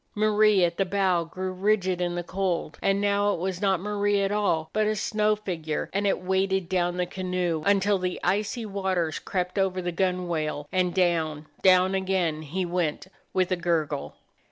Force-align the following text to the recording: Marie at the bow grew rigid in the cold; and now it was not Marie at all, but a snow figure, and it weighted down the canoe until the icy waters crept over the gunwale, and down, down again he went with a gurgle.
Marie 0.15 0.63
at 0.65 0.77
the 0.77 0.83
bow 0.85 1.23
grew 1.23 1.51
rigid 1.51 2.01
in 2.01 2.15
the 2.15 2.23
cold; 2.23 2.79
and 2.81 2.99
now 2.99 3.35
it 3.35 3.39
was 3.39 3.61
not 3.61 3.79
Marie 3.79 4.19
at 4.23 4.31
all, 4.31 4.67
but 4.73 4.87
a 4.87 4.95
snow 4.95 5.35
figure, 5.35 5.91
and 5.93 6.07
it 6.07 6.19
weighted 6.23 6.67
down 6.67 6.97
the 6.97 7.05
canoe 7.05 7.61
until 7.67 7.99
the 7.99 8.19
icy 8.23 8.65
waters 8.65 9.19
crept 9.19 9.59
over 9.59 9.79
the 9.79 9.91
gunwale, 9.91 10.67
and 10.71 10.95
down, 10.95 11.45
down 11.61 11.93
again 11.93 12.41
he 12.41 12.65
went 12.65 13.05
with 13.31 13.51
a 13.51 13.55
gurgle. 13.55 14.15